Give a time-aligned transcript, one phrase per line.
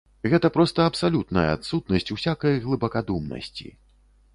[0.31, 3.67] Гэта проста абсалютная адсутнасць усякай глыбакадумнасці.